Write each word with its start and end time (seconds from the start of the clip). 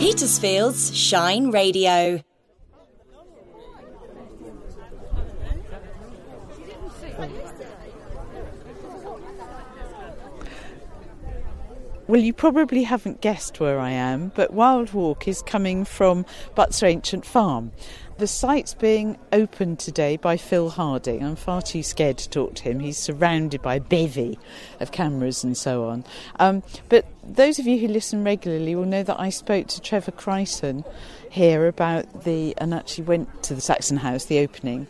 Petersfield's 0.00 0.96
Shine 0.96 1.50
Radio. 1.50 2.22
Well, 12.08 12.22
you 12.22 12.32
probably 12.32 12.84
haven't 12.84 13.20
guessed 13.20 13.60
where 13.60 13.78
I 13.78 13.90
am, 13.90 14.32
but 14.34 14.54
Wild 14.54 14.94
Walk 14.94 15.28
is 15.28 15.42
coming 15.42 15.84
from 15.84 16.24
Butser 16.56 16.88
Ancient 16.88 17.26
Farm. 17.26 17.70
The 18.20 18.26
site's 18.26 18.74
being 18.74 19.16
opened 19.32 19.78
today 19.78 20.18
by 20.18 20.36
Phil 20.36 20.68
Harding. 20.68 21.24
I'm 21.24 21.36
far 21.36 21.62
too 21.62 21.82
scared 21.82 22.18
to 22.18 22.28
talk 22.28 22.54
to 22.56 22.64
him. 22.64 22.78
He's 22.78 22.98
surrounded 22.98 23.62
by 23.62 23.76
a 23.76 23.80
bevy 23.80 24.38
of 24.78 24.92
cameras 24.92 25.42
and 25.42 25.56
so 25.56 25.88
on. 25.88 26.04
Um, 26.38 26.62
but 26.90 27.06
those 27.24 27.58
of 27.58 27.66
you 27.66 27.78
who 27.78 27.88
listen 27.88 28.22
regularly 28.22 28.74
will 28.74 28.84
know 28.84 29.02
that 29.02 29.18
I 29.18 29.30
spoke 29.30 29.68
to 29.68 29.80
Trevor 29.80 30.10
Crichton 30.10 30.84
here 31.30 31.66
about 31.66 32.24
the, 32.24 32.54
and 32.58 32.74
actually 32.74 33.04
went 33.04 33.42
to 33.44 33.54
the 33.54 33.62
Saxon 33.62 33.96
House, 33.96 34.26
the 34.26 34.40
opening. 34.40 34.86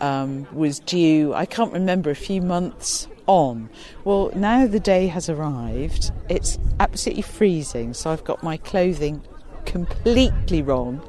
Um, 0.00 0.46
was 0.52 0.78
due, 0.78 1.34
I 1.34 1.46
can't 1.46 1.72
remember, 1.72 2.10
a 2.10 2.14
few 2.14 2.40
months 2.40 3.08
on. 3.26 3.70
Well, 4.04 4.30
now 4.36 4.68
the 4.68 4.78
day 4.78 5.08
has 5.08 5.28
arrived. 5.28 6.12
It's 6.28 6.60
absolutely 6.78 7.22
freezing, 7.22 7.92
so 7.92 8.12
I've 8.12 8.22
got 8.22 8.44
my 8.44 8.56
clothing 8.56 9.20
completely 9.66 10.62
wrong. 10.62 11.02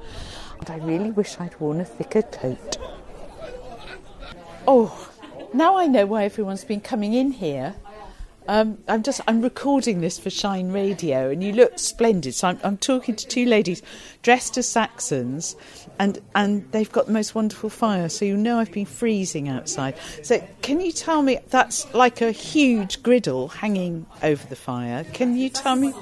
And 0.60 0.70
I 0.70 0.78
really 0.78 1.12
wish 1.12 1.40
I'd 1.40 1.60
worn 1.60 1.80
a 1.80 1.86
thicker 1.86 2.22
coat. 2.22 2.78
Oh, 4.68 5.10
now 5.54 5.78
I 5.78 5.88
know 5.88 6.06
why 6.06 6.26
everyone's 6.26 6.64
been 6.64 6.82
coming 6.82 7.14
in 7.14 7.32
here. 7.32 7.76
Um, 8.48 8.80
I'm 8.88 9.04
just 9.04 9.22
I'm 9.28 9.42
recording 9.42 10.02
this 10.02 10.18
for 10.18 10.32
Shine 10.32 10.72
Radio, 10.72 11.30
and 11.30 11.44
you 11.44 11.54
look 11.54 11.78
splendid. 11.78 12.34
So 12.34 12.48
I'm, 12.48 12.60
I'm 12.64 12.78
talking 12.78 13.16
to 13.16 13.28
two 13.28 13.46
ladies 13.46 13.84
dressed 14.24 14.58
as 14.58 14.68
Saxons, 14.68 15.56
and 16.00 16.18
and 16.34 16.70
they've 16.72 16.92
got 16.92 17.06
the 17.06 17.12
most 17.12 17.36
wonderful 17.36 17.70
fire. 17.70 18.10
So 18.10 18.26
you 18.26 18.36
know 18.36 18.58
I've 18.58 18.72
been 18.72 18.88
freezing 18.88 19.50
outside. 19.50 19.96
So 20.24 20.44
can 20.64 20.82
you 20.82 20.92
tell 20.92 21.22
me 21.22 21.38
that's 21.50 21.94
like 21.94 22.22
a 22.22 22.32
huge 22.32 23.04
griddle 23.04 23.50
hanging 23.50 24.08
over 24.24 24.48
the 24.48 24.56
fire? 24.56 25.04
Can 25.14 25.38
you 25.38 25.50
tell 25.50 25.76
me? 25.76 25.94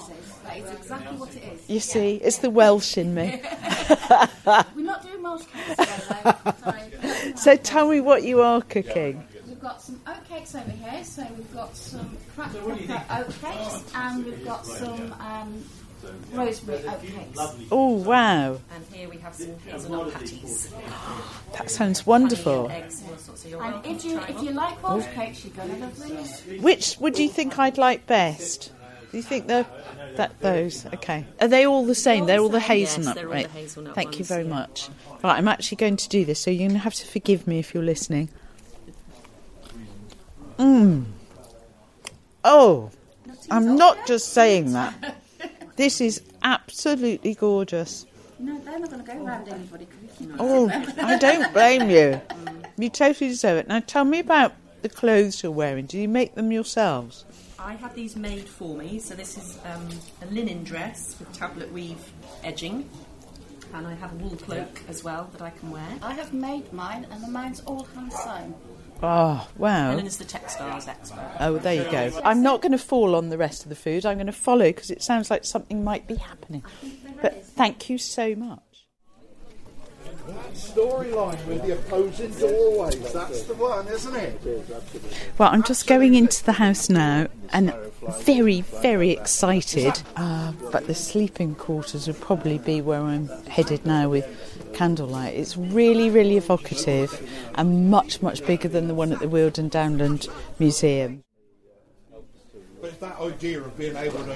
That 0.63 0.73
is 0.73 0.79
exactly 0.79 1.17
what 1.17 1.35
it 1.35 1.43
is. 1.43 1.69
You 1.69 1.79
see, 1.79 2.15
it's 2.15 2.37
the 2.39 2.49
Welsh 2.49 2.97
in 2.97 3.13
me. 3.13 3.41
We're 4.45 4.63
not 4.77 5.03
doing 5.03 5.21
Welsh 5.23 5.45
cakes 5.45 6.07
today, 6.07 7.33
So 7.35 7.55
tell 7.55 7.89
me 7.89 7.99
what 7.99 8.23
you 8.23 8.41
are 8.41 8.61
cooking. 8.61 9.23
We've 9.47 9.59
got 9.59 9.81
some 9.81 9.99
oat 10.07 10.27
cakes 10.27 10.55
over 10.55 10.69
here, 10.69 11.03
so 11.03 11.25
we've 11.35 11.53
got 11.53 11.75
some 11.75 12.17
cracked 12.35 12.53
pepper 12.53 13.03
oat 13.11 13.35
cakes, 13.41 13.83
and 13.95 14.25
we've 14.25 14.45
got 14.45 14.65
some 14.65 15.13
um, 15.19 15.63
rosemary 16.33 16.87
oat 16.87 17.01
cakes. 17.01 17.39
Oh 17.71 17.93
wow, 17.93 18.59
And 18.71 18.85
here 18.91 19.09
we 19.09 19.17
have 19.17 19.35
some 19.35 19.57
hazelnut 19.59 20.13
patties. 20.13 20.73
that 21.53 21.69
sounds 21.69 22.05
wonderful. 22.05 22.67
And 22.67 22.83
all 22.83 23.17
sorts. 23.17 23.43
So 23.43 23.49
you're 23.49 23.63
And 23.63 23.85
if 23.85 24.05
you 24.05 24.19
if 24.19 24.41
you 24.41 24.51
like 24.51 24.81
Welsh 24.83 25.05
cakes, 25.13 25.43
you're 25.43 25.53
gonna 25.53 25.77
love 25.77 26.03
these. 26.03 26.61
Which 26.61 26.97
would 26.99 27.17
you 27.19 27.29
think 27.29 27.57
I'd 27.59 27.77
like 27.77 28.05
best? 28.07 28.71
Do 29.11 29.17
you 29.17 29.23
think 29.23 29.47
they're 29.47 29.65
that 30.15 30.39
those? 30.41 30.85
Okay. 30.87 31.25
Are 31.39 31.47
they 31.47 31.65
all 31.65 31.85
the 31.85 31.95
same? 31.95 32.25
They're 32.25 32.39
all 32.39 32.49
the 32.49 32.59
same, 32.59 32.79
yes, 32.79 33.13
they're 33.13 33.25
all 33.25 33.31
right? 33.31 33.45
the 33.45 33.51
hazelnut 33.51 33.95
Thank 33.95 34.19
you 34.19 34.25
very 34.25 34.43
yeah. 34.43 34.49
much. 34.49 34.89
Right, 35.23 35.37
I'm 35.37 35.47
actually 35.47 35.77
going 35.77 35.97
to 35.97 36.09
do 36.09 36.25
this, 36.25 36.39
so 36.39 36.51
you're 36.51 36.67
going 36.67 36.71
to 36.71 36.77
have 36.79 36.95
to 36.95 37.07
forgive 37.07 37.47
me 37.47 37.59
if 37.59 37.73
you're 37.73 37.83
listening. 37.83 38.29
Mmm. 40.57 41.05
Oh, 42.43 42.91
I'm 43.49 43.75
not 43.75 44.07
just 44.07 44.33
saying 44.33 44.73
that. 44.73 45.15
This 45.75 46.01
is 46.01 46.21
absolutely 46.43 47.35
gorgeous. 47.35 48.05
No, 48.39 48.59
they're 48.59 48.79
not 48.79 48.89
gonna 48.89 49.03
go 49.03 49.23
around 49.23 49.47
anybody. 49.49 49.87
Oh, 50.39 50.69
I 51.01 51.17
don't 51.17 51.51
blame 51.53 51.89
you. 51.89 52.21
You 52.79 52.89
totally 52.91 53.31
deserve 53.31 53.57
it. 53.57 53.67
Now 53.67 53.79
tell 53.79 54.05
me 54.05 54.19
about 54.19 54.53
the 54.83 54.89
clothes 54.89 55.41
you're 55.41 55.51
wearing. 55.51 55.87
Do 55.87 55.97
you 55.97 56.07
make 56.07 56.35
them 56.35 56.51
yourselves? 56.51 57.25
I 57.59 57.73
had 57.73 57.93
these 57.95 58.15
made 58.15 58.47
for 58.47 58.75
me. 58.75 58.99
So 58.99 59.15
this 59.15 59.37
is 59.37 59.59
um, 59.65 59.89
a 60.21 60.31
linen 60.31 60.63
dress 60.63 61.15
with 61.19 61.31
tablet 61.33 61.71
weave 61.71 61.99
edging. 62.43 62.89
And 63.73 63.85
I 63.85 63.95
have 63.95 64.13
a 64.13 64.15
wool 64.15 64.37
cloak 64.37 64.81
as 64.87 65.03
well 65.03 65.29
that 65.33 65.41
I 65.41 65.49
can 65.49 65.71
wear. 65.71 65.87
I 66.01 66.13
have 66.13 66.33
made 66.33 66.71
mine, 66.71 67.05
and 67.11 67.21
the 67.21 67.27
mine's 67.27 67.59
all 67.61 67.83
hand 67.83 68.13
sewn. 68.13 68.55
Oh, 69.03 69.47
wow. 69.57 69.91
Ellen 69.91 70.07
is 70.07 70.17
the 70.17 70.25
textiles 70.25 70.87
expert. 70.87 71.35
Oh, 71.39 71.57
there 71.57 71.75
you 71.83 71.91
go. 71.91 72.19
I'm 72.23 72.41
not 72.41 72.61
going 72.61 72.71
to 72.71 72.77
fall 72.77 73.15
on 73.15 73.29
the 73.29 73.37
rest 73.37 73.63
of 73.63 73.69
the 73.69 73.75
food. 73.75 74.05
I'm 74.05 74.17
going 74.17 74.27
to 74.27 74.31
follow 74.31 74.65
because 74.65 74.89
it 74.89 75.03
sounds 75.03 75.29
like 75.29 75.45
something 75.45 75.83
might 75.83 76.07
be 76.07 76.15
happening. 76.15 76.63
But 77.21 77.45
thank 77.45 77.89
you 77.89 77.97
so 77.97 78.35
much. 78.35 78.59
That 80.27 80.53
storyline 80.53 81.45
with 81.45 81.63
the 81.63 81.73
opposing 81.73 82.31
doorways. 82.31 83.13
That's 83.13 83.43
the 83.43 83.53
one, 83.53 83.87
isn't 83.87 84.15
it? 84.15 84.41
Well, 85.37 85.49
I'm 85.51 85.63
just 85.63 85.87
going 85.87 86.15
into 86.15 86.43
the 86.43 86.53
house 86.53 86.89
now 86.89 87.27
and 87.53 87.73
very, 88.19 88.61
very 88.61 89.11
excited. 89.11 90.01
Uh, 90.17 90.51
but 90.71 90.87
the 90.87 90.95
sleeping 90.95 91.55
quarters 91.55 92.07
would 92.07 92.19
probably 92.19 92.57
be 92.57 92.81
where 92.81 93.01
I'm 93.01 93.29
headed 93.47 93.85
now 93.85 94.09
with 94.09 94.27
candlelight. 94.73 95.35
It's 95.35 95.55
really, 95.55 96.09
really 96.09 96.35
evocative 96.35 97.25
and 97.55 97.89
much, 97.89 98.21
much 98.21 98.45
bigger 98.45 98.67
than 98.67 98.87
the 98.87 98.93
one 98.93 99.13
at 99.13 99.19
the 99.19 99.29
Weald 99.29 99.57
and 99.57 99.71
Downland 99.71 100.27
Museum. 100.59 101.23
But 102.99 103.09
that 103.09 103.19
idea 103.19 103.59
of 103.59 103.77
being 103.77 103.95
able 103.95 104.23
to, 104.23 104.35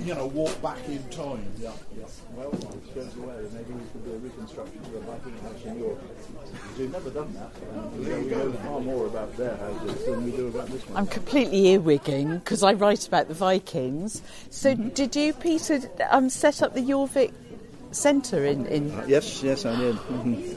you 0.00 0.14
know, 0.14 0.26
walk 0.26 0.60
back 0.62 0.78
in 0.88 1.02
time. 1.10 1.44
Yeah, 1.58 1.72
yeah. 1.96 2.04
Well, 2.34 2.52
it 2.52 2.94
goes 2.94 3.16
away. 3.16 3.34
Maybe 3.52 3.72
we 3.72 3.80
could 3.92 4.04
do 4.04 4.12
a 4.12 4.18
reconstruction 4.18 4.78
of 4.78 4.92
the 4.92 5.00
Viking 5.00 5.38
house 5.38 5.64
in 5.64 5.78
York. 5.78 5.98
We've 6.78 6.92
never 6.92 7.10
done 7.10 7.32
that. 7.34 7.50
And 7.72 7.98
we 7.98 8.06
know, 8.06 8.18
we 8.20 8.30
know 8.30 8.52
far 8.52 8.80
more 8.80 9.06
about 9.06 9.36
their 9.36 9.56
houses 9.56 10.04
than 10.06 10.24
we 10.24 10.30
do 10.32 10.48
about 10.48 10.68
this 10.68 10.88
one. 10.88 10.96
I'm 10.96 11.06
completely 11.06 11.62
earwigging 11.62 12.40
because 12.40 12.62
I 12.62 12.72
write 12.72 13.06
about 13.06 13.28
the 13.28 13.34
Vikings. 13.34 14.22
So, 14.50 14.74
did 14.74 15.14
you, 15.14 15.32
Peter, 15.32 15.80
um, 16.10 16.30
set 16.30 16.62
up 16.62 16.74
the 16.74 16.80
Jorvik 16.80 17.32
Centre 17.92 18.44
in, 18.44 18.66
in 18.66 19.04
Yes, 19.06 19.42
yes, 19.42 19.64
I 19.66 19.76
did. 19.76 19.98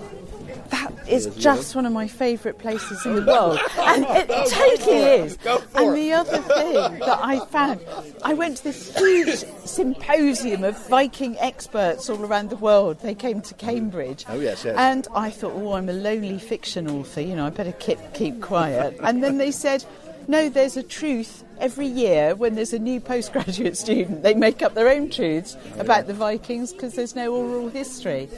Is 1.07 1.25
just 1.35 1.75
one 1.75 1.85
of 1.85 1.93
my 1.93 2.07
favourite 2.07 2.57
places 2.59 3.05
in 3.05 3.15
the 3.15 3.21
world. 3.23 3.59
And 3.77 4.05
it 4.09 4.27
totally 4.49 4.97
is. 4.97 5.37
And 5.75 5.95
the 5.95 6.13
other 6.13 6.37
thing 6.37 6.99
that 6.99 7.19
I 7.21 7.45
found, 7.47 7.81
I 8.23 8.33
went 8.33 8.57
to 8.57 8.63
this 8.63 8.95
huge 8.97 9.43
symposium 9.65 10.63
of 10.63 10.77
Viking 10.87 11.37
experts 11.39 12.09
all 12.09 12.23
around 12.23 12.49
the 12.49 12.55
world. 12.55 12.99
They 12.99 13.15
came 13.15 13.41
to 13.41 13.53
Cambridge. 13.55 14.25
Oh, 14.29 14.39
yes, 14.39 14.63
yes. 14.63 14.75
And 14.77 15.07
I 15.13 15.29
thought, 15.29 15.53
oh, 15.55 15.73
I'm 15.73 15.89
a 15.89 15.93
lonely 15.93 16.39
fiction 16.39 16.89
author, 16.89 17.21
you 17.21 17.35
know, 17.35 17.45
I 17.45 17.49
better 17.49 17.73
keep, 17.73 17.99
keep 18.13 18.41
quiet. 18.41 18.97
And 19.01 19.23
then 19.23 19.37
they 19.37 19.51
said, 19.51 19.83
no, 20.27 20.49
there's 20.49 20.77
a 20.77 20.83
truth 20.83 21.43
every 21.59 21.87
year 21.87 22.35
when 22.35 22.55
there's 22.55 22.73
a 22.73 22.79
new 22.79 22.99
postgraduate 22.99 23.77
student. 23.77 24.23
They 24.23 24.33
make 24.33 24.61
up 24.61 24.73
their 24.73 24.89
own 24.89 25.09
truths 25.09 25.57
about 25.77 26.07
the 26.07 26.13
Vikings 26.13 26.71
because 26.71 26.95
there's 26.95 27.15
no 27.15 27.33
oral 27.33 27.69
history. 27.69 28.29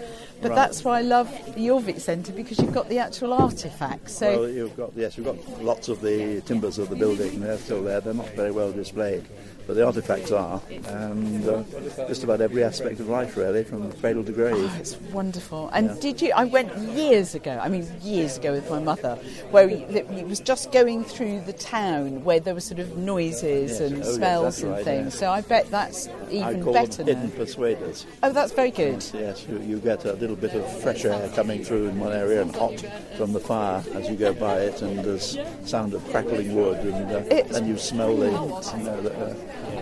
But 0.45 0.51
Right. 0.51 0.67
that's 0.67 0.83
why 0.83 0.99
I 0.99 1.01
love 1.01 1.31
the 1.55 1.65
Jorvik 1.69 1.99
Centre 1.99 2.31
because 2.31 2.59
you've 2.59 2.71
got 2.71 2.87
the 2.87 2.99
actual 2.99 3.29
artefacts. 3.29 4.09
So 4.09 4.41
Well, 4.41 4.49
you've 4.49 4.77
got 4.77 4.91
yes, 4.95 5.17
you've 5.17 5.25
got 5.25 5.37
lots 5.63 5.89
of 5.89 6.01
the 6.01 6.39
timbers 6.41 6.77
of 6.77 6.89
the 6.89 6.95
building. 6.95 7.39
They're 7.41 7.57
still 7.57 7.81
there. 7.81 7.99
They're 7.99 8.13
not 8.13 8.29
very 8.35 8.51
well 8.51 8.71
displayed, 8.71 9.23
but 9.67 9.75
the 9.75 9.85
artifacts 9.85 10.31
are, 10.31 10.61
and 10.87 11.47
uh, 11.47 11.63
just 12.07 12.23
about 12.23 12.41
every 12.41 12.63
aspect 12.63 12.99
of 12.99 13.07
life, 13.09 13.35
really, 13.37 13.63
from 13.63 13.91
cradle 13.93 14.23
to 14.23 14.31
grave. 14.31 14.71
it's 14.79 14.95
wonderful. 15.11 15.69
And 15.73 15.99
did 15.99 16.21
you? 16.21 16.31
I 16.35 16.45
went 16.45 16.75
years 16.77 17.35
ago. 17.35 17.59
I 17.61 17.69
mean, 17.69 17.87
years 18.01 18.37
ago 18.37 18.51
with 18.53 18.69
my 18.69 18.79
mother, 18.79 19.15
where 19.51 19.67
we, 19.67 19.77
we 20.09 20.23
was 20.23 20.39
just 20.39 20.71
going 20.71 21.03
through 21.03 21.41
the 21.41 21.53
town 21.53 22.23
where 22.23 22.39
there 22.39 22.53
were 22.53 22.59
sort 22.61 22.79
of 22.79 22.97
noises 22.97 23.71
Yes. 23.71 23.79
and 23.81 24.03
Oh, 24.03 24.11
smells 24.13 24.43
that's 24.43 24.61
and 24.63 24.71
right, 24.71 24.83
things. 24.85 25.13
yeah. 25.15 25.19
So 25.19 25.31
I 25.31 25.41
bet 25.41 25.69
that's 25.71 26.07
I 26.07 26.31
even 26.31 26.63
call 26.63 26.73
better 26.73 27.03
them 27.03 27.07
hidden 27.21 27.31
persuaders. 27.31 28.05
Oh, 28.23 28.31
that's 28.31 28.51
very 28.53 28.71
good. 28.71 29.03
Yes, 29.13 29.45
you, 29.49 29.59
you 29.61 29.77
get 29.79 30.05
a 30.05 30.13
little 30.13 30.35
bit 30.35 30.53
of 30.53 30.81
fresh 30.81 31.05
air 31.05 31.29
coming 31.35 31.63
through 31.63 31.87
in 31.89 31.99
one 31.99 32.11
area 32.13 32.41
and 32.41 32.55
hot 32.55 32.83
from 33.17 33.33
the 33.33 33.39
fire 33.39 33.83
as 33.93 34.09
you 34.09 34.15
go 34.15 34.33
by 34.33 34.59
it, 34.59 34.81
and 34.81 34.99
there's 34.99 35.37
sound 35.65 35.93
of 35.93 36.03
crackling 36.09 36.55
wood, 36.55 36.77
and 36.79 37.11
uh, 37.11 37.19
then 37.51 37.67
you 37.67 37.77
smell 37.77 38.15
the. 38.15 38.25
You 38.25 38.83
know, 38.83 39.01
the 39.01 39.15
uh, 39.15 39.35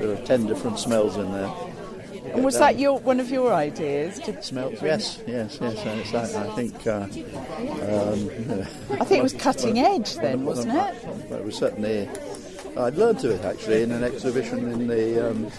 there 0.04 0.14
are 0.14 0.26
ten 0.26 0.46
different 0.46 0.80
smells 0.80 1.16
in 1.18 1.32
there. 1.32 1.52
And 2.34 2.44
was 2.44 2.58
that 2.60 2.78
your 2.80 3.00
one 3.00 3.20
of 3.20 3.30
your 3.30 3.54
ideas? 3.54 4.20
To, 4.20 4.42
Smells? 4.42 4.82
Yes, 4.82 5.22
yes, 5.28 5.58
yes. 5.62 6.12
That, 6.12 6.36
I 6.36 6.56
think. 6.56 6.88
Uh, 6.88 7.04
um, 7.88 9.00
I 9.00 9.06
think 9.06 9.20
it 9.20 9.24
was 9.24 9.34
cutting 9.34 9.80
edge 9.80 10.16
then, 10.16 10.44
wasn't 10.46 10.74
it? 10.74 11.06
Well, 11.30 11.40
it 11.40 11.46
was 11.46 11.56
certainly. 11.56 12.10
I'd 12.76 12.96
learned 12.96 13.20
to 13.20 13.30
it 13.30 13.46
actually 13.46 13.84
in 13.84 13.92
an 13.92 14.04
exhibition 14.04 14.68
in 14.72 14.88
the 14.88 15.30
um, 15.30 15.52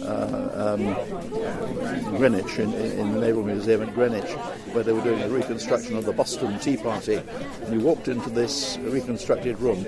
uh, 0.00 0.76
um, 0.76 2.16
Greenwich, 2.18 2.60
in, 2.60 2.72
in 2.72 3.12
the 3.14 3.20
Naval 3.20 3.42
Museum 3.42 3.82
at 3.82 3.92
Greenwich, 3.92 4.30
where 4.72 4.84
they 4.84 4.92
were 4.92 5.02
doing 5.02 5.20
a 5.22 5.28
reconstruction 5.28 5.96
of 5.96 6.04
the 6.04 6.12
Boston 6.12 6.56
Tea 6.60 6.76
Party. 6.76 7.20
And 7.64 7.74
you 7.74 7.80
walked 7.80 8.06
into 8.06 8.30
this 8.30 8.78
reconstructed 8.82 9.58
room, 9.58 9.84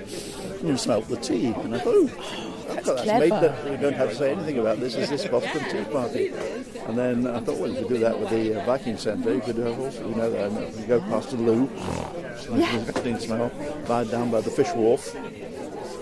and 0.59 0.67
you 0.67 0.75
smelt 0.75 1.07
the 1.07 1.15
tea, 1.15 1.47
and 1.47 1.73
I 1.73 1.79
thought, 1.79 1.93
oh, 1.95 2.48
That's 2.75 3.05
made 3.05 3.31
that 3.31 3.69
we 3.69 3.77
don't 3.77 3.93
have 3.93 4.09
to 4.09 4.15
say 4.15 4.31
anything 4.31 4.59
about 4.59 4.79
this. 4.79 4.95
Is 4.95 5.09
this 5.09 5.25
Boston 5.27 5.63
Tea 5.69 5.83
Party? 5.91 6.31
And 6.87 6.97
then 6.97 7.27
I 7.27 7.39
thought, 7.39 7.57
well, 7.57 7.69
you 7.69 7.79
could 7.79 7.87
do 7.89 7.97
that 7.99 8.19
with 8.19 8.29
the 8.29 8.61
uh, 8.61 8.65
Viking 8.65 8.97
Centre. 8.97 9.33
You 9.33 9.41
could 9.41 9.57
have 9.57 9.79
also, 9.79 10.07
you 10.09 10.15
know, 10.15 10.45
um, 10.45 10.79
you 10.79 10.87
go 10.87 10.99
past 11.01 11.31
the 11.31 11.37
loo, 11.37 11.69
yeah. 12.51 12.91
clean 12.95 13.19
smell, 13.19 13.51
lie 13.87 14.03
down 14.05 14.31
by 14.31 14.41
the 14.41 14.49
fish 14.51 14.71
wharf. 14.73 15.15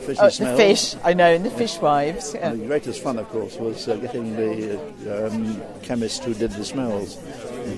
Fishy 0.08 0.22
Oh, 0.22 0.30
the 0.30 0.56
fish, 0.56 0.96
I 1.04 1.14
know, 1.14 1.34
and 1.34 1.46
the 1.46 1.50
fishwives. 1.50 2.34
Yeah. 2.34 2.52
And 2.52 2.62
the 2.62 2.66
greatest 2.68 3.04
fun, 3.04 3.19
of 3.19 3.28
course, 3.28 3.58
was 3.58 3.88
uh, 3.90 3.98
getting 3.98 4.36
the 4.38 4.80
uh, 5.06 5.28
um, 5.28 5.62
chemist 5.84 6.24
who 6.24 6.34
did 6.34 6.52
the 6.52 6.64
smells. 6.64 7.18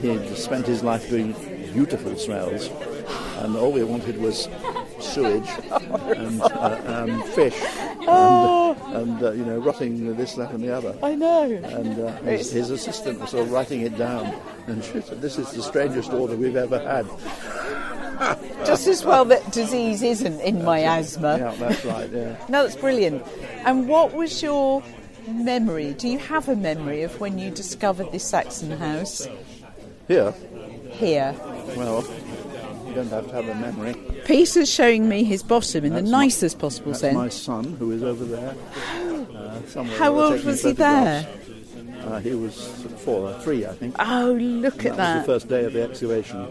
He 0.01 0.35
spent 0.35 0.67
his 0.67 0.83
life 0.83 1.09
doing 1.09 1.33
beautiful 1.73 2.15
smells, 2.17 2.69
and 3.39 3.55
all 3.57 3.71
we 3.71 3.83
wanted 3.83 4.17
was 4.21 4.47
sewage 4.99 5.49
and 5.71 6.41
uh, 6.41 6.81
um, 6.85 7.23
fish, 7.31 7.55
Oh. 8.07 8.53
and, 8.53 8.58
and 8.93 9.21
uh, 9.23 9.31
you 9.31 9.45
know, 9.45 9.59
rotting 9.59 10.15
this, 10.15 10.33
that, 10.35 10.51
and 10.51 10.63
the 10.63 10.75
other. 10.75 10.95
I 11.03 11.15
know. 11.15 11.43
And 11.43 11.99
uh, 11.99 12.11
his, 12.23 12.51
his 12.51 12.69
assistant 12.71 13.19
was 13.19 13.33
all 13.33 13.45
writing 13.45 13.81
it 13.81 13.97
down, 13.97 14.33
and 14.67 14.83
she 14.83 15.01
said, 15.01 15.21
"This 15.21 15.37
is 15.37 15.51
the 15.51 15.61
strangest 15.61 16.11
order 16.11 16.35
we've 16.35 16.55
ever 16.55 16.79
had." 16.79 17.07
Just 18.65 18.87
as 18.87 19.05
well 19.05 19.23
that 19.25 19.51
disease 19.51 20.01
isn't 20.03 20.41
in 20.41 20.63
my 20.65 20.81
asthma. 20.83 21.37
Yeah, 21.37 21.55
that's 21.55 21.85
right. 21.85 22.09
Yeah. 22.11 22.35
No, 22.49 22.63
that's 22.63 22.75
brilliant. 22.75 23.23
And 23.65 23.87
what 23.87 24.13
was 24.13 24.43
your 24.43 24.83
memory? 25.27 25.93
Do 25.93 26.09
you 26.09 26.17
have 26.19 26.49
a 26.49 26.55
memory 26.55 27.03
of 27.03 27.17
when 27.21 27.39
you 27.39 27.49
discovered 27.49 28.11
this 28.11 28.25
Saxon 28.25 28.71
house 28.71 29.27
Here, 30.07 30.33
here? 30.91 31.33
well, 31.77 32.01
you 32.89 32.95
don't 32.95 33.09
have 33.09 33.27
to 33.27 33.33
have 33.33 33.47
a 33.47 33.55
memory. 33.55 33.93
Peter's 34.25 34.69
showing 34.69 35.07
me 35.07 35.23
his 35.23 35.43
bottom 35.43 35.85
in 35.85 35.93
That's 35.93 36.05
the 36.05 36.11
my- 36.11 36.23
nicest 36.25 36.59
possible 36.59 36.91
That's 36.91 37.01
sense. 37.01 37.15
my 37.15 37.29
son, 37.29 37.63
who 37.79 37.91
is 37.91 38.03
over 38.03 38.25
there. 38.25 38.55
Uh, 39.35 39.61
somewhere 39.67 39.97
How 39.97 40.19
old 40.19 40.43
was 40.43 40.63
he 40.63 40.71
there? 40.73 41.27
Uh, 42.05 42.19
he 42.19 42.33
was 42.33 42.67
four, 43.03 43.29
or 43.29 43.39
three, 43.41 43.65
I 43.65 43.73
think. 43.73 43.95
Oh, 43.99 44.31
look 44.39 44.79
And 44.79 44.87
at 44.87 44.97
that 44.97 45.15
was 45.17 45.25
the 45.27 45.33
first 45.33 45.47
day 45.49 45.65
of 45.65 45.73
the 45.73 45.83
excavation. 45.83 46.47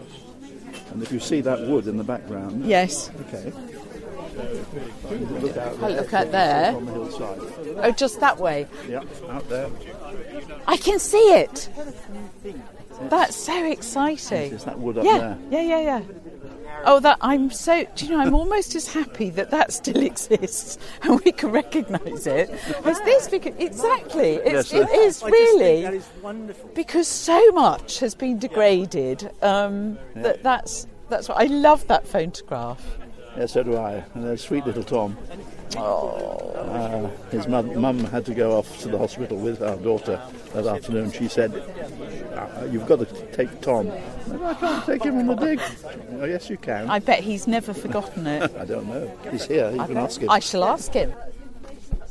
And 0.91 1.03
if 1.03 1.11
you 1.11 1.19
see 1.19 1.41
that 1.41 1.61
wood 1.67 1.87
in 1.87 1.97
the 1.97 2.03
background, 2.03 2.65
Yes. 2.65 3.11
okay. 3.27 3.51
Look 5.41 5.57
out 5.57 5.83
I 5.83 5.87
look 5.89 6.13
out 6.13 6.31
there. 6.31 6.75
On 6.75 6.85
the 6.85 6.91
hillside. 6.93 7.39
Oh, 7.77 7.91
just 7.91 8.19
that 8.21 8.37
way. 8.39 8.67
Yeah, 8.87 9.03
out 9.29 9.47
there. 9.49 9.69
I 10.67 10.77
can 10.77 10.99
see 10.99 11.17
it. 11.33 11.69
That's 13.09 13.35
so 13.35 13.65
exciting. 13.65 14.53
Is 14.53 14.63
that 14.65 14.77
wood 14.79 14.97
up 14.99 15.05
Yeah, 15.05 15.17
there? 15.17 15.37
yeah, 15.51 15.61
yeah, 15.61 15.81
yeah. 15.81 16.01
Oh, 16.85 16.99
that 17.01 17.17
I'm 17.21 17.51
so. 17.51 17.85
Do 17.95 18.05
you 18.05 18.11
know? 18.11 18.19
I'm 18.19 18.33
almost 18.33 18.75
as 18.75 18.87
happy 18.91 19.29
that 19.31 19.51
that 19.51 19.73
still 19.73 20.01
exists 20.11 20.77
and 21.01 21.19
we 21.23 21.31
can 21.31 21.51
recognise 21.51 22.25
it 22.27 22.49
as 22.85 22.99
this 23.01 23.27
because 23.27 23.53
exactly 23.57 24.35
it's, 24.35 24.71
Yes, 24.71 24.73
it 24.73 25.23
uh, 25.23 25.27
really 25.27 25.81
that 25.83 25.93
is 25.93 26.07
wonderful. 26.21 26.69
because 26.73 27.07
so 27.07 27.51
much 27.51 27.99
has 27.99 28.15
been 28.15 28.39
degraded. 28.39 29.29
Um, 29.41 29.97
That 30.15 30.43
that's 30.43 30.87
that's 31.09 31.27
what 31.27 31.37
I 31.39 31.45
love 31.45 31.85
that 31.87 32.07
photograph. 32.07 32.83
Yeah, 33.37 33.45
so 33.45 33.63
do 33.63 33.77
I. 33.77 34.03
And 34.13 34.23
there's 34.23 34.41
sweet 34.43 34.65
little 34.65 34.83
Tom. 34.83 35.17
Uh, 35.77 37.07
his 37.31 37.47
mum, 37.47 37.79
mum 37.79 37.99
had 38.05 38.25
to 38.25 38.33
go 38.33 38.57
off 38.57 38.79
to 38.81 38.87
the 38.87 38.97
hospital 38.97 39.37
with 39.37 39.61
our 39.61 39.75
daughter 39.77 40.21
that 40.53 40.65
afternoon. 40.65 41.11
She 41.11 41.27
said, 41.27 41.53
"Uh, 41.53 42.65
"You've 42.71 42.87
got 42.87 42.99
to 42.99 43.05
take 43.31 43.61
Tom." 43.61 43.89
I, 43.89 44.01
said, 44.25 44.41
I 44.41 44.53
can't 44.55 44.85
take 44.85 45.03
him 45.03 45.17
on 45.17 45.27
the 45.27 45.35
dig. 45.35 45.61
Oh, 46.13 46.25
yes, 46.25 46.49
you 46.49 46.57
can. 46.57 46.89
I 46.89 46.99
bet 46.99 47.19
he's 47.23 47.47
never 47.47 47.73
forgotten 47.73 48.25
it. 48.27 48.51
I 48.59 48.65
don't 48.65 48.87
know. 48.87 49.11
He's 49.31 49.45
here. 49.45 49.69
You 49.71 49.79
I 49.79 49.85
can 49.85 49.95
bet- 49.95 50.03
ask 50.03 50.21
him. 50.21 50.29
I 50.29 50.39
shall 50.39 50.63
ask 50.63 50.91
him. 50.91 51.13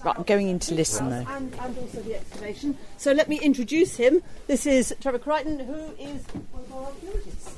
Right, 0.05 0.16
I'm 0.16 0.22
going 0.22 0.49
in 0.49 0.60
to 0.60 0.75
listen 0.75 1.10
though. 1.10 1.26
And, 1.28 1.52
and 1.60 1.78
also 1.78 2.00
the 2.02 2.14
excavation. 2.14 2.78
So 2.99 3.12
let 3.12 3.28
me 3.28 3.40
introduce 3.40 3.96
him. 3.96 4.22
This 4.46 4.64
is 4.66 4.94
Trevor 5.00 5.19
Crichton, 5.19 5.58
who 5.58 5.75
is 5.99 6.25
one 6.52 6.62
of 6.64 6.72
our 6.72 6.84
archaeologists. 6.84 7.56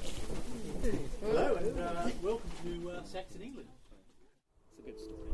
Hello 1.23 1.55
and 1.57 1.79
uh, 1.79 2.09
welcome 2.23 2.51
to 2.65 2.91
uh, 2.93 3.05
Saxon 3.05 3.43
England. 3.43 3.69
It's 4.73 4.79
a 4.79 4.91
good 4.91 4.99
story. 4.99 5.30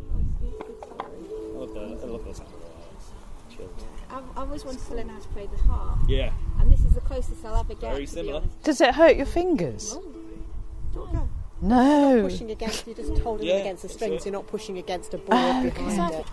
Eyes. 4.10 4.12
Chilled. 4.18 4.24
I've, 4.30 4.38
I 4.38 4.40
always 4.42 4.64
wanted 4.64 4.86
to 4.86 4.94
learn 4.94 5.08
how 5.08 5.18
to 5.18 5.28
play 5.28 5.46
the 5.46 5.56
harp, 5.62 5.98
Yeah, 6.08 6.32
and 6.60 6.70
this 6.72 6.80
is 6.80 6.92
the 6.94 7.00
closest 7.00 7.44
I'll 7.44 7.56
ever 7.56 7.74
get. 7.74 7.92
very 7.92 8.06
to 8.06 8.12
similar. 8.12 8.36
honest. 8.38 8.62
Does 8.62 8.80
it 8.80 8.94
hurt 8.94 9.16
your 9.16 9.26
fingers? 9.26 9.98
Don't 10.94 11.12
go. 11.12 11.28
No. 11.62 12.20
pushing 12.28 12.50
against, 12.50 12.86
you're 12.86 12.96
just 12.96 13.18
holding 13.22 13.46
Yeah, 13.46 13.54
them 13.54 13.60
against 13.62 13.82
the 13.82 13.88
strings, 13.88 14.24
you're 14.26 14.32
not 14.32 14.46
pushing 14.46 14.78
against 14.78 15.14
a 15.14 15.18
board 15.18 15.30
Oh, 15.32 15.62
behind 15.70 16.14
it. 16.14 16.26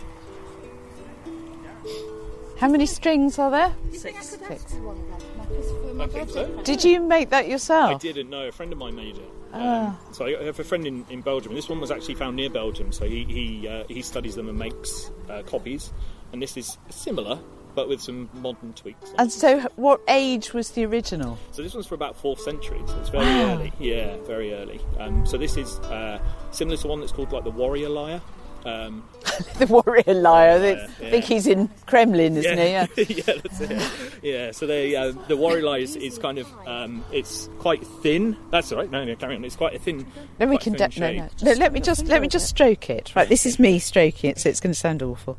How 2.60 2.68
many 2.70 2.86
strings 2.86 3.40
are 3.40 3.52
there? 3.52 3.74
Six. 3.92 4.30
Six. 4.30 4.74
One 4.76 4.96
then. 5.10 5.20
No, 5.38 5.44
'cause 5.56 5.72
for 5.72 5.94
my 5.94 6.04
I 6.04 6.08
think 6.08 6.30
so. 6.30 6.62
Did 6.64 6.84
you 6.84 7.02
make 7.02 7.30
that 7.32 7.48
yourself? 7.50 7.96
I 7.96 7.98
didn't 7.98 8.30
know. 8.30 8.48
A 8.48 8.52
friend 8.52 8.72
of 8.72 8.78
mine 8.80 8.96
made 8.96 9.18
it. 9.18 9.30
Um, 9.52 9.62
Ah. 9.62 10.00
So 10.12 10.26
I 10.26 10.44
have 10.44 10.60
a 10.60 10.64
friend 10.64 10.88
in, 10.88 11.06
in 11.10 11.22
Belgium, 11.22 11.52
and 11.52 11.58
this 11.58 11.68
one 11.70 11.80
was 11.82 11.92
actually 11.92 12.16
found 12.16 12.36
near 12.38 12.50
Belgium. 12.50 12.92
So 12.92 13.06
he 13.06 13.26
he, 13.26 13.68
uh, 13.68 13.84
he 13.90 14.02
studies 14.02 14.36
them 14.36 14.48
and 14.50 14.58
makes 14.58 15.12
uh, 15.30 15.42
copies. 15.46 15.92
And 16.32 16.42
this 16.42 16.56
is 16.58 16.78
similar, 16.90 17.40
but 17.76 17.88
with 17.90 18.02
some 18.02 18.30
modern 18.34 18.74
tweaks. 18.74 19.12
And 19.18 19.32
so, 19.32 19.62
what 19.76 20.02
age 20.08 20.54
was 20.54 20.72
the 20.72 20.86
original? 20.86 21.38
So 21.52 21.62
this 21.64 21.74
one's 21.74 21.88
for 21.88 21.96
about 21.96 22.16
fourth 22.16 22.40
century, 22.42 22.82
so 22.88 23.00
it's 23.00 23.10
very 23.10 23.26
Wow. 23.26 23.54
early. 23.56 23.74
Yeah, 23.80 24.18
very 24.26 24.54
early. 24.54 24.80
Um, 25.00 25.26
so 25.26 25.38
this 25.38 25.58
is 25.58 25.80
uh, 25.80 26.20
similar 26.52 26.78
to 26.78 26.88
one 26.88 27.00
that's 27.00 27.12
called 27.12 27.32
like 27.32 27.44
the 27.44 27.52
Warrior 27.52 27.90
Lyre. 27.90 28.22
Um, 28.66 29.04
the 29.60 29.68
warrior 29.68 30.14
liar. 30.14 30.52
I 30.58 30.70
Yeah, 31.04 31.10
think 31.10 31.26
he's 31.26 31.48
in 31.48 31.70
Kremlin, 31.86 32.38
isn't 32.38 32.58
yeah, 32.58 32.86
he? 32.96 33.04
yeah, 33.16 33.34
that's 33.44 33.60
it. 33.60 33.92
Yeah, 34.22 34.52
so 34.52 34.66
the 34.68 34.96
uh, 34.96 35.12
the 35.28 35.36
warrior 35.36 35.64
lyre 35.64 35.82
is, 35.82 35.98
is 35.98 36.18
kind 36.18 36.38
of 36.38 36.48
um, 36.66 37.04
it's 37.12 37.50
quite 37.60 37.86
thin. 37.86 38.38
That's 38.52 38.72
all 38.72 38.78
right. 38.78 38.90
No, 38.90 39.04
no, 39.04 39.18
carry 39.18 39.36
on. 39.36 39.44
It's 39.44 39.58
quite 39.58 39.76
a 39.76 39.80
thin. 39.80 40.08
Then 40.38 40.50
we 40.50 40.58
can. 40.58 40.74
De- 40.74 40.90
no, 40.98 41.12
no, 41.12 41.30
no. 41.42 41.52
Let 41.54 41.74
me 41.74 41.82
just 41.82 42.06
let 42.06 42.22
me 42.22 42.30
just 42.30 42.48
stroke 42.48 42.90
it. 42.90 43.14
Right, 43.18 43.28
this 43.28 43.46
is 43.46 43.60
me 43.60 43.80
stroking 43.80 44.30
it, 44.30 44.40
so 44.40 44.48
it's 44.48 44.62
going 44.62 44.72
to 44.72 44.80
sound 44.80 45.04
awful. 45.04 45.38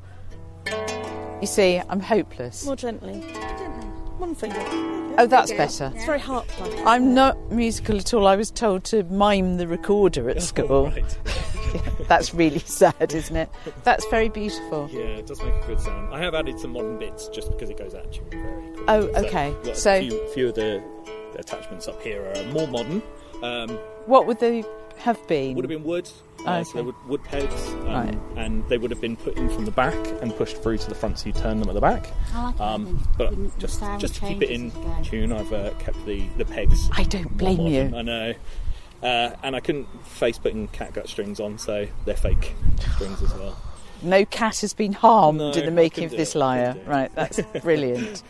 You 1.44 1.48
see, 1.48 1.78
I'm 1.90 2.00
hopeless. 2.00 2.64
More 2.64 2.74
gently. 2.74 3.18
One 4.16 4.34
finger. 4.34 4.64
Oh, 5.18 5.26
that's 5.28 5.52
better. 5.52 5.92
It's 5.94 6.06
very 6.06 6.18
harp 6.18 6.48
like. 6.58 6.72
I'm 6.86 7.12
not 7.12 7.36
musical 7.52 7.98
at 7.98 8.14
all. 8.14 8.26
I 8.26 8.34
was 8.34 8.50
told 8.50 8.84
to 8.84 9.02
mime 9.04 9.58
the 9.58 9.68
recorder 9.68 10.30
at 10.30 10.42
school. 10.52 10.86
Right. 10.86 11.18
That's 12.08 12.32
really 12.32 12.60
sad, 12.60 13.12
isn't 13.12 13.36
it? 13.36 13.50
That's 13.82 14.06
very 14.06 14.30
beautiful. 14.30 14.88
Yeah, 14.90 15.00
it 15.00 15.26
does 15.26 15.42
make 15.42 15.52
a 15.54 15.66
good 15.66 15.80
sound. 15.80 16.14
I 16.14 16.18
have 16.20 16.34
added 16.34 16.58
some 16.58 16.72
modern 16.72 16.98
bits 16.98 17.28
just 17.28 17.50
because 17.50 17.68
it 17.68 17.76
goes 17.76 17.94
actually 17.94 18.24
very 18.30 18.62
quickly. 18.68 18.84
Oh, 18.88 19.00
okay. 19.26 19.54
So, 19.64 19.72
So- 19.74 19.92
a 19.96 20.00
few, 20.00 20.28
few 20.28 20.48
of 20.48 20.54
the, 20.54 20.82
the 21.34 21.40
attachments 21.40 21.88
up 21.88 22.00
here 22.00 22.32
are 22.34 22.42
more 22.54 22.66
modern. 22.68 23.02
Um, 23.42 23.68
What 24.06 24.26
would 24.26 24.38
they 24.40 24.64
have 24.96 25.18
been? 25.28 25.56
would 25.56 25.64
have 25.66 25.68
been 25.68 25.84
wood. 25.84 26.08
Oh, 26.46 26.50
Uh, 26.52 26.64
so 26.64 26.74
they 26.78 26.82
would 26.82 26.94
wood 27.08 27.24
pegs, 27.24 27.68
um, 27.68 27.86
Right. 27.86 28.18
and 28.36 28.68
they 28.68 28.76
would 28.78 28.90
have 28.90 29.00
been 29.00 29.16
put 29.16 29.36
in 29.36 29.48
from 29.48 29.64
the 29.64 29.70
back 29.70 29.94
and 30.20 30.34
pushed 30.36 30.62
through 30.62 30.78
to 30.78 30.88
the 30.88 30.94
front, 30.94 31.18
so 31.18 31.26
you 31.26 31.32
turn 31.32 31.58
them 31.58 31.68
at 31.68 31.74
the 31.74 31.80
back. 31.80 32.06
Like 32.34 32.60
Um, 32.60 33.02
but 33.16 33.32
just 33.58 33.80
just 33.98 34.14
to 34.16 34.20
keep 34.20 34.42
it 34.42 34.50
in 34.50 34.70
tune, 35.02 35.32
I've 35.32 35.52
uh, 35.52 35.70
kept 35.78 36.04
the, 36.06 36.26
the 36.36 36.44
pegs. 36.44 36.88
I 36.92 37.04
don't 37.04 37.36
blame 37.36 37.66
you. 37.66 37.92
I 37.96 38.02
know. 38.02 38.34
Uh, 39.02 39.30
and 39.42 39.54
I 39.56 39.60
couldn't 39.60 39.86
face 40.06 40.38
putting 40.38 40.68
catgut 40.68 41.08
strings 41.08 41.38
on, 41.40 41.58
so 41.58 41.86
they're 42.04 42.16
fake 42.16 42.54
strings 42.94 43.22
as 43.22 43.32
well. 43.34 43.56
No 44.02 44.24
cat 44.26 44.58
has 44.60 44.74
been 44.74 44.92
harmed 44.92 45.38
No, 45.38 45.50
in 45.50 45.64
the 45.64 45.70
making 45.70 46.04
of 46.04 46.10
this 46.10 46.34
lyre. 46.34 46.72
couldn't 46.72 46.84
do 46.84 46.90
it. 46.90 46.94
Right, 46.94 47.14
that's 47.14 47.40
brilliant. 47.62 48.22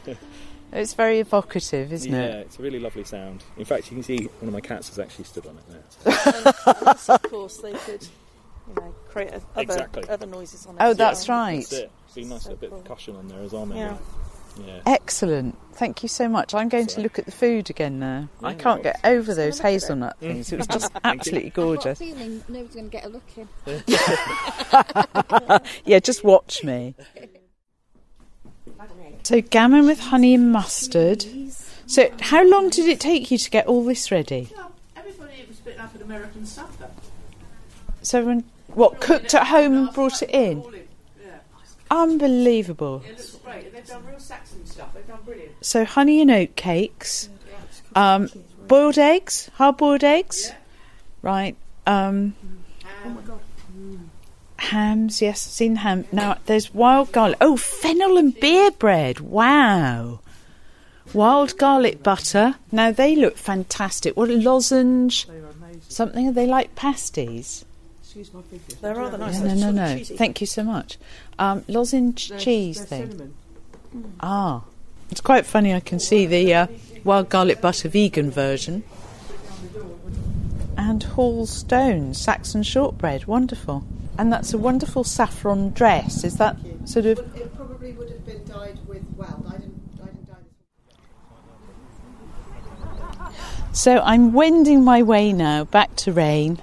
It's 0.75 0.95
very 0.95 1.21
evocative, 1.21 1.93
isn't 1.93 2.13
yeah, 2.13 2.19
it? 2.19 2.31
Yeah, 2.31 2.41
it's 2.41 2.59
a 2.59 2.63
really 2.63 2.81
lovely 2.81 3.05
sound. 3.05 3.45
In 3.57 3.65
fact, 3.65 3.91
you 3.91 3.97
can 3.97 4.03
see 4.03 4.25
one 4.41 4.49
of 4.49 4.53
my 4.53 4.61
cats 4.61 4.89
has 4.89 4.99
actually 4.99 5.25
stood 5.25 5.47
on 5.47 5.57
it 5.57 5.65
there. 5.69 5.83
Yes, 6.85 7.09
of 7.09 7.23
course, 7.23 7.59
they 7.59 7.73
could, 7.73 8.07
you 8.69 8.75
know, 8.75 8.95
create 9.09 9.31
a- 9.31 9.37
other, 9.37 9.63
Exactly. 9.63 10.09
other 10.09 10.27
noises 10.27 10.67
on 10.67 10.75
it. 10.75 10.79
Oh, 10.81 10.93
that's 10.93 11.29
well. 11.29 11.39
right. 11.39 11.61
That's 11.61 11.73
it. 11.73 11.91
Be 12.15 12.25
nice 12.25 12.43
to 12.45 12.51
have 12.51 12.59
a 12.59 12.61
bit 12.61 12.73
of 12.73 12.83
percussion 12.83 13.17
on 13.17 13.29
there 13.29 13.41
as 13.41 13.53
well, 13.53 13.67
maybe. 13.67 13.81
Yeah. 13.81 13.97
Yeah. 14.65 14.81
Excellent. 14.87 15.59
Thank 15.73 16.03
you 16.03 16.09
so 16.09 16.29
much. 16.29 16.55
I'm 16.55 16.69
going 16.69 16.87
to 16.87 17.01
look 17.01 17.19
at 17.19 17.25
the 17.25 17.33
food 17.33 17.71
again 17.71 17.99
now. 17.99 18.29
I 18.43 18.55
can't 18.55 18.83
get 18.85 19.01
right. 19.03 19.15
over 19.15 19.35
those 19.35 19.59
hazelnut 19.59 20.17
mm. 20.19 20.21
things. 20.21 20.53
It 20.53 20.59
was 20.59 20.67
just 20.69 20.93
absolutely 21.03 21.49
I've 21.49 21.55
got 21.55 21.63
a 21.63 21.65
gorgeous. 21.67 21.99
feeling 21.99 22.45
nobody's 22.49 22.75
going 22.75 22.91
to 22.91 22.91
get 22.91 23.05
a 23.05 23.09
look 23.09 23.25
in. 23.37 23.49
Yeah, 25.85 25.99
just 25.99 26.25
watch 26.25 26.63
me. 26.63 26.95
So 29.25 29.41
gammon 29.41 29.87
with 29.87 30.01
honey 30.01 30.35
and 30.35 30.53
mustard. 30.53 31.25
So 31.87 32.11
how 32.21 32.47
long 32.47 32.69
did 32.69 32.87
it 32.87 33.01
take 33.01 33.31
you 33.31 33.39
to 33.39 33.51
get 33.51 33.67
all 33.67 33.83
this 33.83 34.11
ready? 34.11 34.51
Everybody 34.95 35.41
it 35.41 35.49
was 35.49 35.61
a 35.61 35.63
bit 35.63 35.79
like 35.79 35.95
an 35.95 36.03
American 36.03 36.45
supper. 36.45 36.91
So 38.03 38.19
everyone, 38.19 38.45
what 38.69 39.01
cooked 39.01 39.33
at 39.35 39.47
home 39.47 39.75
and 39.77 39.95
brought 39.95 40.23
it 40.23 40.29
in? 40.31 40.63
Unbelievable. 41.91 43.03
it 43.07 43.13
looks 43.13 43.37
great. 43.37 43.73
They've 43.73 43.87
done 43.87 44.07
real 44.07 44.19
Saxon 44.19 44.67
stuff. 44.67 44.93
They've 44.93 45.07
done 45.07 45.21
brilliant. 45.25 45.53
So 45.65 45.87
honey 45.87 46.21
and 46.21 46.31
oat 46.31 46.55
cakes, 46.57 47.31
um, 47.95 48.29
boiled 48.69 48.99
eggs, 48.99 49.51
hard 49.55 49.79
boiled 49.79 50.05
eggs, 50.05 50.53
right? 51.23 51.57
Um, 51.87 52.35
Hams, 54.65 55.21
yes, 55.23 55.47
I've 55.47 55.53
seen 55.53 55.77
ham. 55.77 56.05
Now 56.13 56.39
there's 56.47 56.73
wild 56.75 57.13
garlic. 57.13 57.39
Oh, 57.41 57.57
fennel 57.57 58.17
and 58.17 58.39
beer 58.39 58.71
bread. 58.71 59.21
Wow. 59.21 60.21
Wild 61.13 61.57
garlic 61.59 62.03
butter. 62.03 62.57
Now 62.73 62.91
they 62.93 63.15
look 63.15 63.37
fantastic. 63.37 64.17
What 64.17 64.31
a 64.31 64.35
lozenge. 64.35 65.29
Something 65.89 66.29
are 66.29 66.33
they 66.33 66.47
like 66.47 66.75
pasties? 66.75 67.65
They're 68.81 68.95
rather 68.95 69.19
nice. 69.19 69.35
Yeah, 69.41 69.49
they're 69.49 69.57
no, 69.57 69.71
no, 69.73 69.97
sort 69.97 70.11
no. 70.11 70.17
Thank 70.17 70.41
you 70.41 70.47
so 70.47 70.63
much. 70.63 70.99
Um, 71.39 71.65
lozenge 71.69 72.29
They're- 72.29 72.39
cheese 72.39 72.79
they're 72.79 72.87
thing. 72.87 73.11
cinnamon. 73.11 73.35
Ah, 74.21 74.63
it's 75.11 75.21
quite 75.21 75.47
funny. 75.47 75.75
I 75.75 75.81
can 75.81 75.99
see 76.01 76.27
the 76.27 76.55
uh, 76.55 76.67
wild 77.05 77.29
garlic 77.29 77.61
butter 77.61 77.89
vegan 77.89 78.31
version. 78.31 78.83
And 80.77 81.03
Hall 81.03 81.47
Stone 81.47 82.15
Saxon 82.15 82.63
shortbread, 82.63 83.27
wonderful. 83.27 83.85
And 84.17 84.33
that's 84.33 84.55
a 84.55 84.59
wonderful 84.59 85.03
saffron 85.05 85.71
dress. 85.71 86.23
Is 86.25 86.37
that 86.37 86.57
sort 86.85 87.07
of? 87.07 87.19
It 87.37 87.55
probably 87.57 87.93
would 87.93 88.11
have 88.11 88.25
been 88.25 88.45
dyed 88.45 88.79
with 88.87 89.03
weld. 89.17 89.45
I 89.49 89.59
didn't, 89.59 89.81
I 90.01 90.07
didn't 90.07 90.27
dye 90.29 90.35
this. 93.71 93.79
So 93.79 94.01
I'm 94.01 94.33
wending 94.33 94.85
my 94.85 95.03
way 95.03 95.33
now 95.33 95.65
back 95.65 95.97
to 95.97 96.13
Rain. 96.13 96.63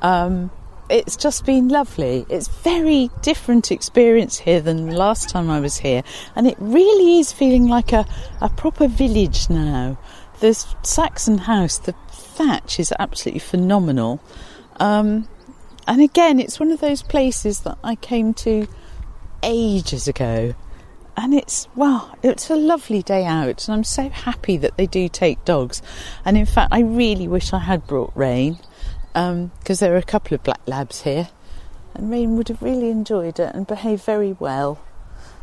Um, 0.00 0.50
it's 0.88 1.16
just 1.16 1.44
been 1.44 1.68
lovely. 1.68 2.26
It's 2.28 2.48
very 2.48 3.10
different 3.22 3.70
experience 3.70 4.38
here 4.38 4.60
than 4.60 4.88
the 4.88 4.96
last 4.96 5.28
time 5.28 5.50
I 5.50 5.60
was 5.60 5.76
here, 5.76 6.02
and 6.34 6.46
it 6.46 6.56
really 6.58 7.18
is 7.18 7.32
feeling 7.32 7.68
like 7.68 7.92
a, 7.92 8.06
a 8.40 8.48
proper 8.48 8.88
village 8.88 9.48
now. 9.48 9.98
The 10.40 10.54
Saxon 10.82 11.38
house, 11.38 11.78
the 11.78 11.94
thatch 12.10 12.80
is 12.80 12.92
absolutely 12.98 13.40
phenomenal. 13.40 14.20
Um, 14.80 15.28
and 15.90 16.00
again, 16.00 16.38
it's 16.38 16.60
one 16.60 16.70
of 16.70 16.80
those 16.80 17.02
places 17.02 17.62
that 17.62 17.76
I 17.82 17.96
came 17.96 18.32
to 18.34 18.68
ages 19.42 20.06
ago. 20.06 20.54
And 21.16 21.34
it's, 21.34 21.66
well, 21.74 22.16
it's 22.22 22.48
a 22.48 22.54
lovely 22.54 23.02
day 23.02 23.26
out, 23.26 23.66
and 23.66 23.74
I'm 23.74 23.82
so 23.82 24.08
happy 24.08 24.56
that 24.56 24.76
they 24.76 24.86
do 24.86 25.08
take 25.08 25.44
dogs. 25.44 25.82
And 26.24 26.36
in 26.36 26.46
fact, 26.46 26.72
I 26.72 26.82
really 26.82 27.26
wish 27.26 27.52
I 27.52 27.58
had 27.58 27.88
brought 27.88 28.12
Rain 28.14 28.60
um, 29.16 29.50
because 29.58 29.80
there 29.80 29.92
are 29.94 29.98
a 29.98 30.02
couple 30.02 30.36
of 30.36 30.44
black 30.44 30.60
labs 30.64 31.02
here, 31.02 31.28
and 31.92 32.08
Rain 32.08 32.36
would 32.36 32.46
have 32.46 32.62
really 32.62 32.90
enjoyed 32.90 33.40
it 33.40 33.52
and 33.52 33.66
behaved 33.66 34.04
very 34.04 34.36
well. 34.38 34.78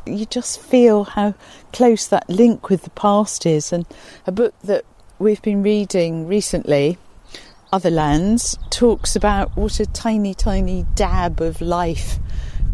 You 0.06 0.26
just 0.26 0.62
feel 0.62 1.04
how 1.04 1.34
close 1.74 2.08
that 2.08 2.30
link 2.30 2.70
with 2.70 2.84
the 2.84 2.90
past 2.92 3.46
is, 3.46 3.74
and 3.74 3.86
a 4.26 4.32
book 4.32 4.56
that 4.64 4.86
we've 5.20 5.42
been 5.42 5.62
reading 5.62 6.26
recently, 6.26 6.98
Otherlands, 7.72 8.58
talks 8.70 9.16
about 9.16 9.58
what 9.58 9.80
a 9.82 9.86
tiny, 9.86 10.34
tiny 10.34 10.86
dab 10.96 11.42
of 11.42 11.60
life 11.60 12.18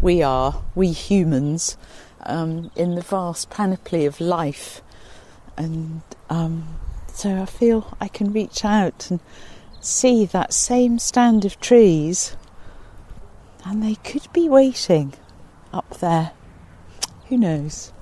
we 0.00 0.22
are, 0.22 0.62
we 0.76 0.92
humans, 0.92 1.76
um, 2.20 2.70
in 2.76 2.94
the 2.94 3.00
vast 3.00 3.50
panoply 3.50 4.06
of 4.06 4.20
life. 4.20 4.82
And 5.56 6.02
um, 6.30 6.78
so 7.12 7.42
I 7.42 7.46
feel 7.46 7.96
I 8.00 8.06
can 8.06 8.32
reach 8.32 8.64
out 8.64 9.10
and 9.10 9.18
see 9.80 10.26
that 10.26 10.52
same 10.52 10.98
stand 10.98 11.44
of 11.44 11.60
trees, 11.60 12.36
and 13.64 13.82
they 13.82 13.96
could 13.96 14.32
be 14.32 14.48
waiting 14.48 15.14
up 15.72 15.98
there. 15.98 16.32
Who 17.28 17.36
knows? 17.36 17.92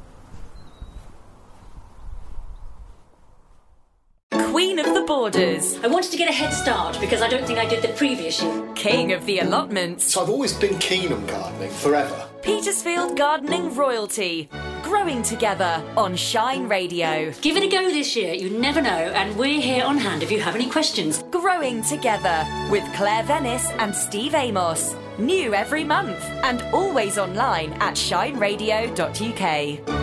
Borders. 5.13 5.77
I 5.85 5.89
wanted 5.89 6.11
to 6.13 6.17
get 6.17 6.31
a 6.31 6.33
head 6.33 6.55
start 6.55 6.99
because 6.99 7.21
I 7.21 7.29
don't 7.29 7.47
think 7.47 7.59
I 7.59 7.69
did 7.69 7.83
the 7.83 7.89
previous 7.89 8.43
year. 8.43 8.67
King 8.75 9.13
of 9.13 9.27
the 9.27 9.41
Allotments. 9.41 10.11
So 10.11 10.23
I've 10.23 10.31
always 10.31 10.55
been 10.55 10.79
keen 10.79 11.13
on 11.13 11.27
gardening, 11.27 11.71
forever. 11.71 12.27
Petersfield 12.41 13.15
Gardening 13.15 13.75
Royalty. 13.75 14.49
Growing 14.83 15.23
together 15.23 15.85
on 15.99 16.17
Shine 16.17 16.67
Radio. 16.67 17.31
Give 17.43 17.59
it 17.59 17.63
a 17.63 17.69
go 17.69 17.91
this 17.91 18.17
year, 18.17 18.33
you 18.33 18.49
never 18.49 18.81
know, 18.81 18.89
and 18.89 19.37
we're 19.37 19.61
here 19.61 19.85
on 19.85 19.99
hand 19.99 20.23
if 20.23 20.33
you 20.33 20.41
have 20.41 20.55
any 20.55 20.71
questions. 20.71 21.23
Growing 21.31 21.83
Together 21.83 22.47
with 22.71 22.83
Claire 22.95 23.25
Venice 23.25 23.69
and 23.73 23.95
Steve 23.95 24.35
Amos. 24.35 24.97
New 25.19 25.53
every 25.53 25.85
month 25.85 26.25
and 26.43 26.63
always 26.73 27.19
online 27.19 27.75
at 27.75 27.97
shineradio.uk. 27.97 30.02